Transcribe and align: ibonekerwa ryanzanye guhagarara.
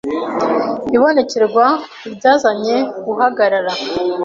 ibonekerwa 0.95 1.65
ryanzanye 2.13 2.75
guhagarara. 3.05 3.71